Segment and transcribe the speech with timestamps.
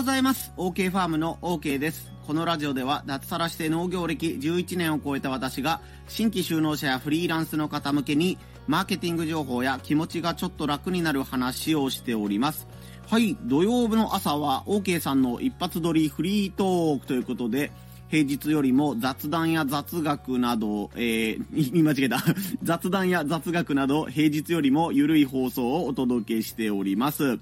[0.00, 0.50] ございます。
[0.56, 2.10] OK ファームの OK です。
[2.26, 12.66] このラジオでは脱サラして農業歴11年を超えた私が新規就農者やフリーランスの方向けにマーケティング情報や気持ちがちょっと楽になる話をしております。
[13.10, 17.70] はい、土曜日の朝は OK さんの一発撮りフリートークということで
[18.08, 22.24] 平日よりも雑談や雑学など、えー、見間違えた。
[22.62, 27.38] 雑談や雑学など平日よりも緩い放送をお届けしております。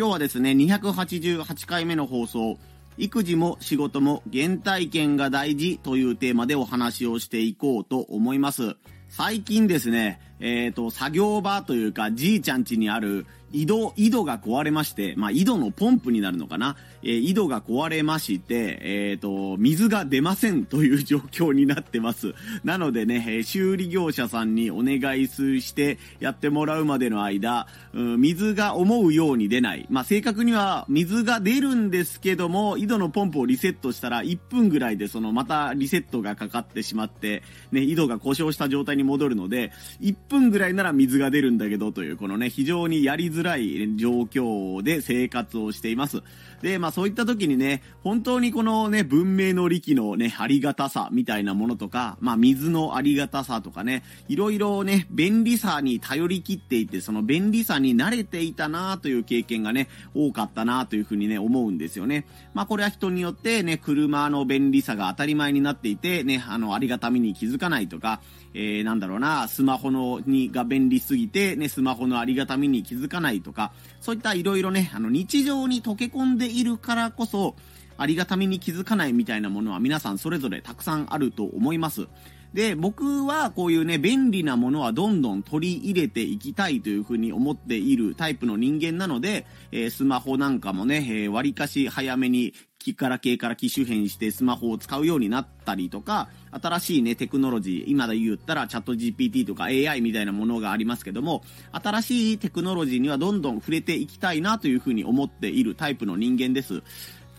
[0.00, 2.56] 今日はですね、288回目の放送、
[2.96, 8.76] 育児も仕事も原体験が大事というテーマでお話をしていこうと思います。
[9.10, 16.76] 最近ですね、えっ、ー、と、作業場というか、じいちゃん家にある井戸、井戸が壊れまして、まあ、井戸のポンプになるのかな。
[17.02, 22.34] えー、井戸が壊れまして、えっ、ー、と、水が出ませんという状況になってます。
[22.62, 29.86] なのでね、え修理業者さんにお願いしてやってもらうまでの間、うん、水が思うように出ない。
[29.90, 46.22] まあ、正確には水が出るんですけども、井戸のポンプをリセットしたら1分ぐらいでそのまたリセットがかかってしまって、ね、井戸が故障した状態に戻るので、1分ぐらいなら水が出るんだけどという、このね、非常にやりづらい状況で生活をしています。
[46.62, 62.24] で、まあそういった時にね、本当にこのね、文明の利器のね、ありがたさみたいなものとか、まあ水のありがたさとかね、いろいろね、便利さに頼り切っていて、その便利さに慣れていたなという経験がね、多かったなというふうにね、思うんですよね。
[62.54, 68.20] まあこれは人によってね、車の便利さが当たり前になっていて、ね、あの、ありがたみに気づかないとか、
[68.54, 77.54] えー、なんだろうな、スマホのにが便利すぎて、ね、スマホのありがたみに気づかないとか、そういったいろいろね、あの、日常に溶け込んでいるからこそ、
[77.96, 82.08] ありがたみに気づかないみたいなものは皆さんそれぞれたくさんあると思います。
[82.54, 106.82] で、僕はこういうね、便利なものはどんどん取り入れていきたいというふうに思っているタイプの人間なので、えー、スマホなんかもね、えー、割かし早めに機から系から機種変してスマホを使うようになったりとか、新しいね、テクノロジー、今で言ったらチャット GPT とか AI みたいなものがありますけども、新しいテクノロジーにはどんどん触れていきたいなというふうに思っているタイプの人間です。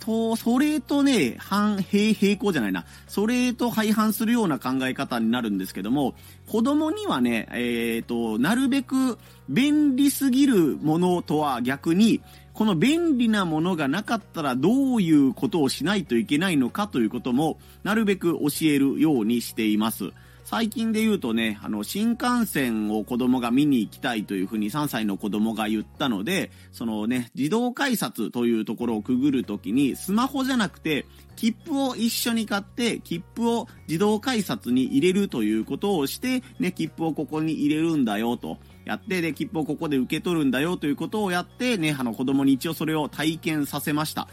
[0.01, 2.85] と、それとね、反、平、平行じゃないな。
[3.07, 6.15] それと相反するような考え方になるんですけども、
[6.47, 9.17] 子供にはね、えっ、ー、と、なるべく
[9.47, 12.21] 便利すぎるものとは逆に、
[12.53, 20.11] この便利なものがなかったらどういうことをしないといけないのかということも、なるべく教えるようにしています。
[20.51, 31.05] 最近で言うとね、あの、新幹線を子供が見に行きたいというふうに3歳の子供が言ったので、そのね、自動改札というところをくぐるときに、スマホじゃなくて、
[31.37, 38.57] 切符を一緒に買って、切符を自動改札に入れるということをして、ね、切符をここに入れるんだよと。
[38.83, 44.27] やって、で、切符をここで受け取るんだよということをやって、ね、あの、子供に一応それを体験させました。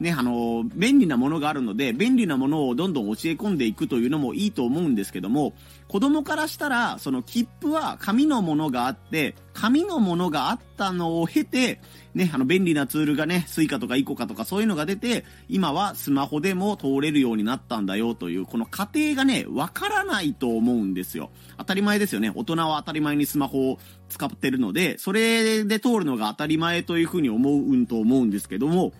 [0.00, 5.52] ね、あの、便利なものがあるので、便利なものをどんどん教え込んでいくというのもいいと思うんですけども、
[5.88, 11.82] 子供からしたら、その切符は紙のものがあって、紙のものがあったのを経て、
[12.14, 21.30] ね、あの便利なツールがね、スイカとかイコカとかそういうのが出て、今はスマホでも通れるようになったんだよという、この過程がね、わからないと思うんですよ。
[21.58, 22.32] 当たり前ですよね。
[22.34, 23.78] 大人は当たり前にスマホを
[24.08, 28.94] 使ってるので、それで通るのが当たり前というふうに思うんと思うんですけども、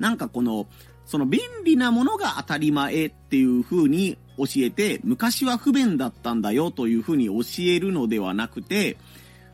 [0.00, 0.66] なんかこの、
[1.06, 8.96] その便利なものが当たり前っていう風に教えて、昔は不便だったんだよという風に教えるのではなくて、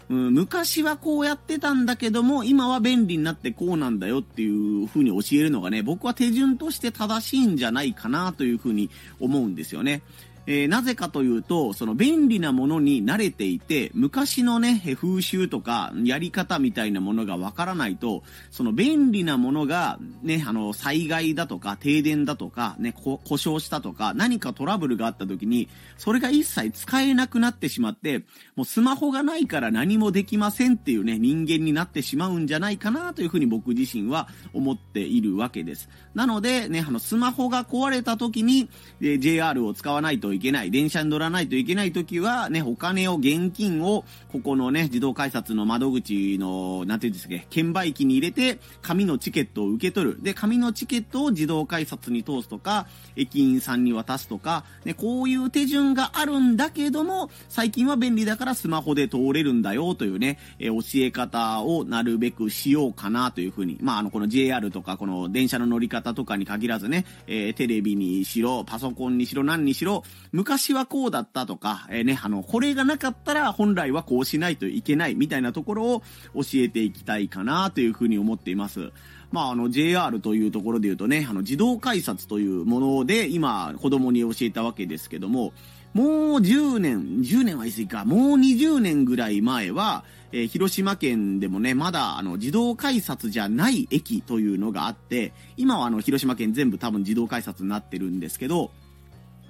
[0.08, 10.02] うん、昔はこうやってたんだけども、今は便利になってこうなんだよっていう風に教えるのがね、僕は手順として正しいんじゃないかなという風に思うんですよね。
[10.46, 25.68] えー、なぜかというと、その便利なものに慣れていて、昔のね、風習とかやり方みたいなものがわからないと、その便利なものが、ね、あの、災害だとか、停電だとか、ね、故障したとか、何かトラブルがあった時に、
[25.98, 28.20] それが一切使えなくなってしまって、
[28.54, 35.88] もうスマホがないから何もできませんっていうね、人間になってしまうんじゃないかなというふうに僕自身は思っているわけです。
[36.14, 38.68] なので、ね、あの、スマホが壊れた時に、
[39.00, 50.22] え JR を使わないといけない、電車に乗らないといけない時は、ね、お金を、現金を、ここのね、自動改札の窓口の、なんていうんですか、券売機に入れて、紙のチケットを受け取る。
[50.22, 52.86] で、紙のチケットを自動改札に通すとか、
[53.16, 76.02] 駅員さんに渡すとか、ね、こういう手順があるんだけども、最近は便利だからスマホで通れるんだよというね、え教え方をなるべくしようかなというふうに、まあ、あの、この JR とか、この電車の乗り方とかに限らずね、えー、テレビにしろ、パソコンにしろ、何にしろ、昔はこうだったとか、えー、ね、あの、これがなかったら本来はこうしないといけないみたいなところを
[76.34, 78.92] 教えていきたいかなというふうに思っています。
[79.32, 85.52] まあ、あの、JR というところで言うとね、あの、自動改札というもので、今、子供に教えたわけですけども、
[85.96, 86.06] もう
[86.40, 98.72] 10年、10年は言い過ぎか、もう20年ぐらい前は、えー、広島県でもね、まだあの自動改札じゃない駅というのがあって、今はあの広島県全部多分自動改札になってるんですけど、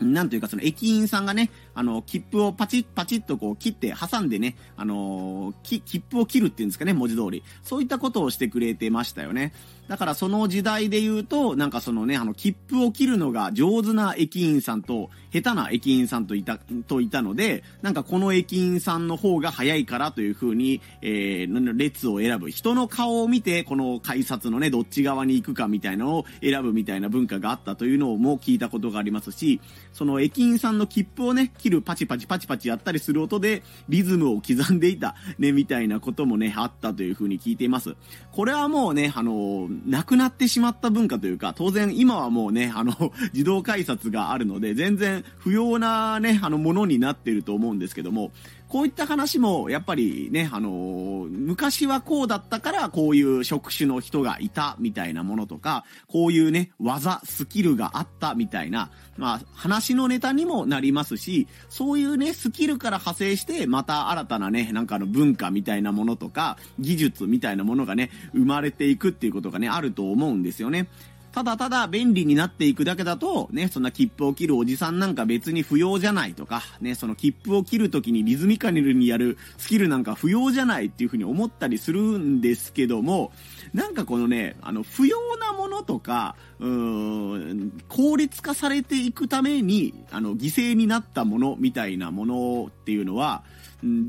[0.01, 7.43] なんというかその駅員さんがね、あの、切符をパチッパチッとこう切って挟んでね、あのー、切符を切るっていうんですかね、文字通り。
[7.63, 9.53] そういったことをしてくれてましたよね。
[9.89, 16.59] だからその時代で言うと、なんかそのね、あの、切符を切るのが上手な駅員さんと、下手な駅員さんといた、
[16.89, 22.51] といたので、なんかこの駅員さんの方が早いからという風に、えー、列を選ぶ。
[22.51, 29.61] 人の顔を見て、この改札のね、どっち側に行くかみたいなのを選ぶみたいな文化があったというのも聞いたことがありますし、
[29.93, 37.97] その駅員さんの切符をね、切るパチパチパチパチやったりする音で、リズムを刻んでいた、ね、みたいなこともね、あったというふうに聞いています。
[38.33, 42.95] これはもうね、あの、なくなってしまった文化というか、当然今はもうね、あの、
[43.33, 48.33] 自動改札があるので、全然不要なね、あの、ものになってると思うんですけども、
[48.69, 70.89] こういった話も、やっぱりね、あのー、昔はこうだったから、こういう職種の人がいた、みたいなものとか、こういうね、技、スキルがあった、みたいな、まあ、話のネタにもなりますし、そういうね、スキルから派生して、また新たなね、なんかの文化みたいなものとか、技術みたいなものがね、生まれていくっていうことがね、あると思うんですよね。
[71.37, 83.33] ただただ便利になっていくだけだと、ね、そんな切符を切るおじさんなんか別に不要じゃないとか、ね、その切符を切るときにリズミカルにやるスキルなんか不要じゃないっていうふうに思ったりするんですけども、
[83.75, 93.45] なんかこのね、あの、不要なものとか、うーん、効率化されていくために、あの、犠牲になったものみたいなものっていうのは、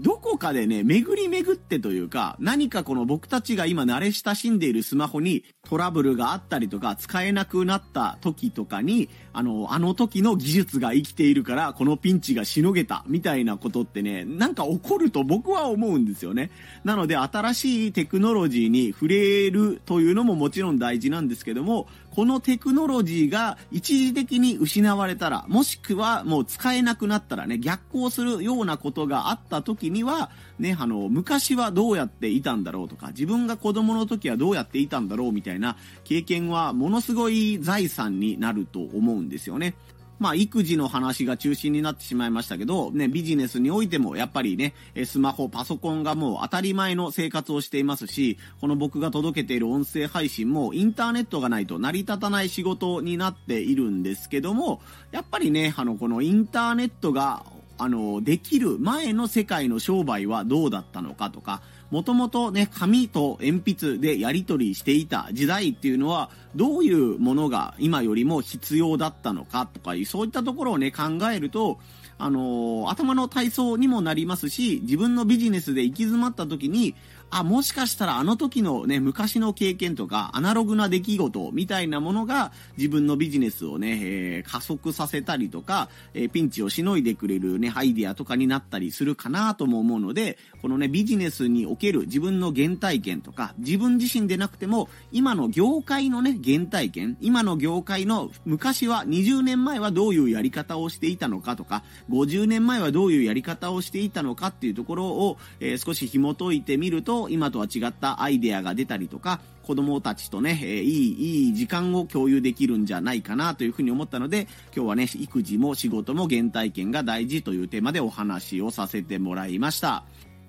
[0.01, 16.49] どこかでね、巡り巡ってというか、何かこの僕たちが今慣れ親しんでいるスマホにトラブルがあったりとか、使えなくなった時とかに、あの、あの時の技術が生きているから、このピンチがしのげた、みたいなことってね、なんか起こると僕は思うんですよね。
[16.83, 21.87] なので、新しいテクノロジーに触れるというのももちろん大事なんですけども、
[22.17, 39.75] このテクノロジーが一時的に失われたら、もしくはもう使えなくなったらね、逆行するようなことがあった時には、ね、あの、昔はどうやっていたんだろうとか、自分が子供の時はどうやっていたんだろうみたいな経験はものすごい財産になると思うんですよね。
[40.19, 44.73] まあ、育児の話が中心になってしまいましたけど、ね、ビジネスにおいても、やっぱりね、
[45.05, 54.81] スマホ、パソコンがもう当たり前の生活をしていますし、この僕が届けている音声配信も、インターネットがないと成り立たない仕事になっているんですけども、
[55.11, 57.45] やっぱりね、あの、このインターネットが
[57.77, 71.79] あの、できる前の世界の商売はどうだったのかとか、もともとね、紙と鉛筆でやり取りしていた時代っていうのは、どういうものが今よりも必要だったのかとか、そういったところをね、考えると、
[72.19, 76.95] あのー、頭の体操にもなりますし、自分のビジネスで行き詰まった時に、
[77.29, 120.05] あ、もしかしたらあの時のね、昔の経験とか、アナログな出来事みたいなものが、自分のビジネスをね、えー、加速させたりとか、えー、ピンチをしのいでくれるね、アイディアとかになったりするかなとも思うので、このね、ビジネスにおける自分の原体験とか、自分自身でなくても、今の業界のね、原体験、今の業界の昔は20年前はどういうやり方をしていたのかとか、50年前はどういうやり方をしていたのかっていうところを、えー、少し紐解いてみると、今とは違ったアイデアが出たりとか、子供たちとね、えー、いい、いい時間を共有できるんじゃないかなというふうに思ったので、今日はね、育児も仕事も原体験が大事というテーマでお話をさせてもらいました。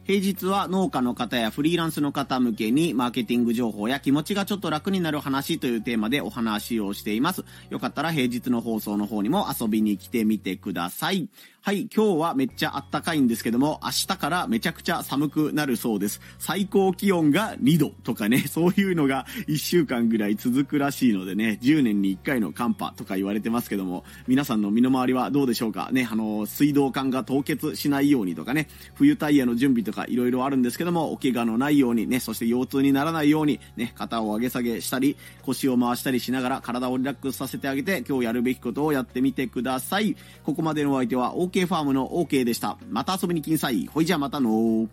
[0.08, 7.44] 平日は農家の方やフリーランスの方向けにマーケティング情報や気持ちがちょっと楽になる話というテーマでお話をしています。
[7.68, 11.28] よかったら平日の放送の方にも遊びに来てみてください。
[11.60, 16.22] はい、今日はめっちゃあったかいんですけども、明日からめちゃくちゃ寒くなるそうです。
[16.38, 40.16] 最高気温が2度とかね、 そういうのが1週間ぐらい続くらしいのでね、10年に1回の寒波とか言われてますけども、皆さんの身の回りはどうでしょうかね、あの、水道管が凍結しないようにとかね、冬タイヤの準備とか色々あるんですけども、お怪我のないようにね、そして腰痛にならないようにね、肩を上げ下げしたり、腰を回したりしながら体をリラックスさせてあげて、今日やるべきことをやってみてください。
[40.44, 42.78] ここまでのお相手は OK ファームの OK でした。
[42.90, 43.86] また遊びに来んさい。
[43.86, 44.88] ほいじゃまたの